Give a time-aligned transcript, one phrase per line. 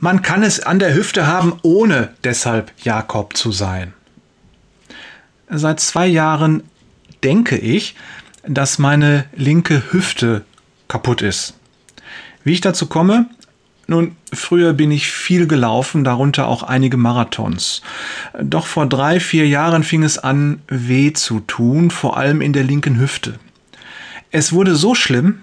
[0.00, 3.94] Man kann es an der Hüfte haben, ohne deshalb Jakob zu sein.
[5.50, 6.62] Seit zwei Jahren
[7.24, 7.96] denke ich,
[8.46, 10.44] dass meine linke Hüfte
[10.86, 11.54] kaputt ist.
[12.44, 13.26] Wie ich dazu komme?
[13.88, 17.82] Nun, früher bin ich viel gelaufen, darunter auch einige Marathons.
[18.40, 22.64] Doch vor drei, vier Jahren fing es an, weh zu tun, vor allem in der
[22.64, 23.40] linken Hüfte.
[24.30, 25.40] Es wurde so schlimm,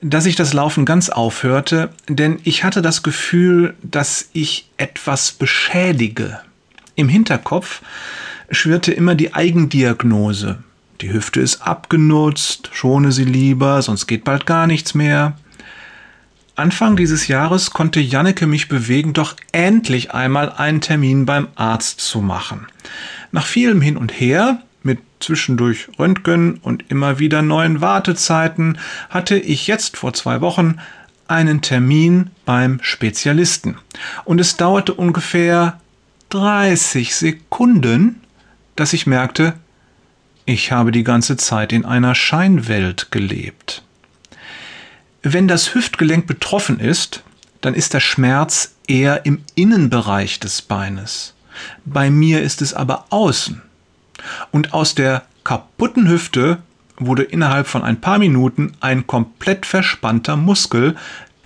[0.00, 6.40] dass ich das Laufen ganz aufhörte, denn ich hatte das Gefühl, dass ich etwas beschädige.
[6.94, 7.82] Im Hinterkopf
[8.50, 10.58] schwirrte immer die Eigendiagnose.
[11.00, 15.36] Die Hüfte ist abgenutzt, schone sie lieber, sonst geht bald gar nichts mehr.
[16.56, 22.20] Anfang dieses Jahres konnte Janneke mich bewegen, doch endlich einmal einen Termin beim Arzt zu
[22.20, 22.66] machen.
[23.30, 24.60] Nach vielem Hin und Her,
[25.20, 28.78] zwischendurch Röntgen und immer wieder neuen Wartezeiten,
[29.10, 30.78] hatte ich jetzt vor zwei Wochen
[31.26, 33.76] einen Termin beim Spezialisten.
[34.24, 35.80] Und es dauerte ungefähr
[36.30, 38.20] 30 Sekunden,
[38.76, 39.54] dass ich merkte,
[40.46, 43.82] ich habe die ganze Zeit in einer Scheinwelt gelebt.
[45.22, 47.22] Wenn das Hüftgelenk betroffen ist,
[47.60, 51.34] dann ist der Schmerz eher im Innenbereich des Beines.
[51.84, 53.60] Bei mir ist es aber außen.
[54.50, 56.58] Und aus der kaputten Hüfte
[56.98, 60.96] wurde innerhalb von ein paar Minuten ein komplett verspannter Muskel,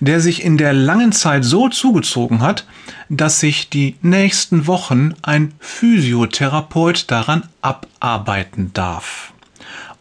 [0.01, 2.67] der sich in der langen Zeit so zugezogen hat,
[3.09, 9.33] dass sich die nächsten Wochen ein Physiotherapeut daran abarbeiten darf.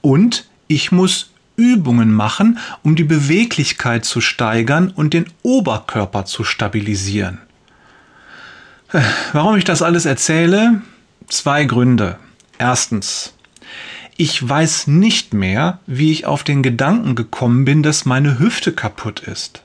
[0.02, 7.40] Und ich muss Übungen machen, um die Beweglichkeit zu steigern und den Oberkörper zu stabilisieren.
[9.34, 10.82] Warum ich das alles erzähle?
[11.28, 12.18] Zwei Gründe.
[12.62, 13.34] Erstens,
[14.18, 19.22] ich weiß nicht mehr, wie ich auf den Gedanken gekommen bin, dass meine Hüfte kaputt
[19.22, 19.64] ist.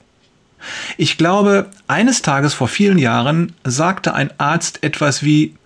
[0.97, 5.56] Ich glaube, eines Tages vor vielen Jahren sagte ein Arzt etwas wie,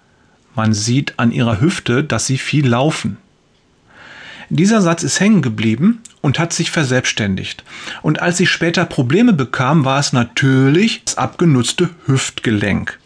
[0.56, 3.16] man sieht an ihrer Hüfte, dass sie viel laufen.
[4.48, 7.62] Dieser Satz ist hängen geblieben und hat sich verselbstständigt.
[8.02, 12.98] Und als ich später Probleme bekam, war es natürlich das abgenutzte Hüftgelenk.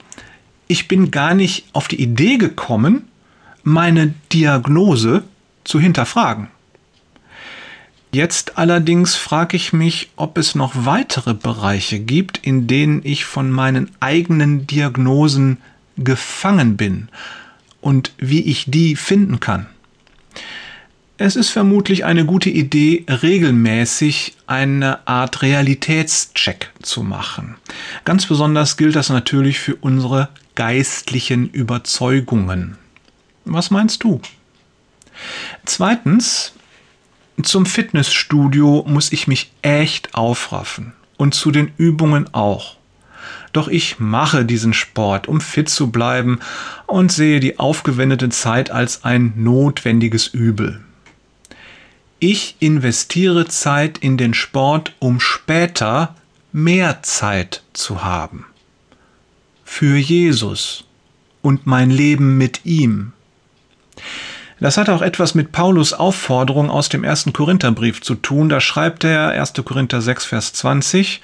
[0.66, 3.04] Ich bin gar nicht auf die Idee gekommen,
[3.64, 5.24] meine Diagnose
[5.64, 6.48] zu hinterfragen.
[8.12, 13.50] Jetzt allerdings frage ich mich, ob es noch weitere Bereiche gibt, in denen ich von
[13.50, 15.58] meinen eigenen Diagnosen
[15.96, 17.08] gefangen bin
[17.80, 19.66] und wie ich die finden kann.
[21.16, 27.56] Es ist vermutlich eine gute Idee, regelmäßig eine Art Realitätscheck zu machen.
[28.04, 32.78] Ganz besonders gilt das natürlich für unsere geistlichen Überzeugungen.
[33.44, 34.20] Was meinst du?
[35.64, 36.52] Zweitens,
[37.42, 42.76] zum Fitnessstudio muss ich mich echt aufraffen und zu den Übungen auch.
[43.52, 46.40] Doch ich mache diesen Sport, um fit zu bleiben
[46.86, 50.80] und sehe die aufgewendete Zeit als ein notwendiges Übel.
[52.18, 56.16] Ich investiere Zeit in den Sport, um später
[56.52, 58.46] mehr Zeit zu haben.
[59.64, 60.84] Für Jesus
[61.42, 63.12] und mein Leben mit ihm.
[64.60, 68.48] Das hat auch etwas mit Paulus Aufforderung aus dem ersten Korintherbrief zu tun.
[68.48, 69.52] Da schreibt er 1.
[69.64, 71.20] Korinther 6, Vers 20,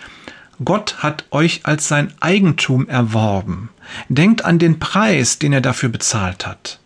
[0.64, 3.70] Gott hat euch als sein Eigentum erworben.
[4.08, 6.80] Denkt an den Preis, den er dafür bezahlt hat.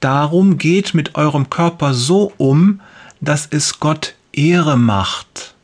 [0.00, 2.80] Darum geht mit eurem Körper so um,
[3.20, 5.54] dass es Gott Ehre macht.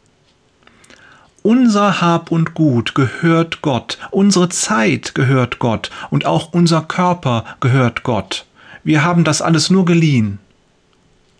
[1.43, 8.05] Unser Hab und Gut gehört Gott, unsere Zeit gehört Gott und auch unser Körper gehört
[8.05, 8.47] Gott.
[8.85, 10.39] Wir haben das alles nur geliehen.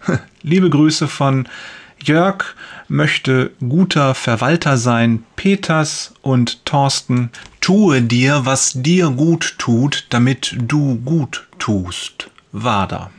[0.43, 1.49] Liebe Grüße von
[2.03, 2.45] Jörg
[2.89, 7.31] möchte guter Verwalter sein, Peters und Thorsten.
[7.61, 12.29] Tue dir, was dir gut tut, damit du gut tust.
[12.51, 13.11] Wader.